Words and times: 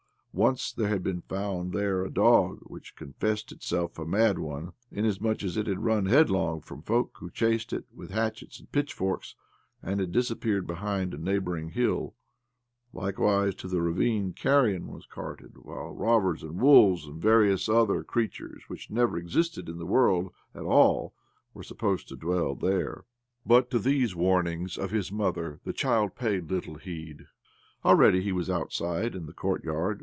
Once 0.33 0.71
there 0.71 0.87
had 0.87 1.03
been 1.03 1.19
found 1.23 1.73
there 1.73 2.05
a 2.05 2.09
dog 2.09 2.57
which 2.61 2.95
confessed 2.95 3.51
itself 3.51 3.99
a 3.99 4.05
mad 4.05 4.39
one, 4.39 4.71
inasmuch 4.89 5.43
as 5.43 5.57
it 5.57 5.67
had 5.67 5.83
run 5.83 6.05
headlong 6.05 6.61
from 6.61 6.81
folk 6.83 7.17
who 7.19 7.29
chased 7.29 7.73
it 7.73 7.83
with 7.93 8.11
hatchets 8.11 8.57
and 8.57 8.71
pitchforks, 8.71 9.35
and 9.83 9.99
had 9.99 10.09
disappeared 10.13 10.65
behind 10.65 11.13
a 11.13 11.17
neighbouring 11.17 11.71
hill. 11.71 12.15
Likewise 12.93 13.53
to 13.55 13.67
the 13.67 13.81
ravine 13.81 14.31
carrion 14.31 14.87
was 14.87 15.05
carted, 15.05 15.51
while 15.57 15.91
robbers 15.91 16.43
and 16.43 16.61
wolves 16.61 17.05
and 17.07 17.21
various 17.21 17.67
other 17.67 17.79
OBLOMOV 17.79 17.87
91 17.97 18.03
creatures 18.05 18.63
which 18.69 18.89
never 18.89 19.17
existed 19.17 19.67
in 19.67 19.79
the 19.79 19.85
world 19.85 20.31
at 20.55 20.63
all 20.63 21.13
were 21.53 21.61
supposed 21.61 22.07
to 22.07 22.15
dwell 22.15 22.55
there. 22.55 23.03
But 23.45 23.69
to 23.71 23.79
these 23.79 24.15
warnings 24.15 24.77
of 24.77 24.91
his 24.91 25.11
mother's 25.11 25.59
the 25.65 25.73
child 25.73 26.15
paid 26.15 26.49
little 26.49 26.75
heed. 26.75 27.25
Already 27.83 28.21
he 28.21 28.31
was 28.31 28.49
out 28.49 28.71
side, 28.71 29.13
in 29.13 29.25
the 29.25 29.33
courtyard. 29.33 29.99